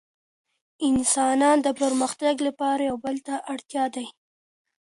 انسانان 0.89 1.57
د 1.65 1.67
پرمختګ 1.81 2.35
لپاره 2.47 2.81
يو 2.89 2.97
بل 3.05 3.15
ته 3.27 3.35
اړ 3.51 3.59
دي. 3.95 4.07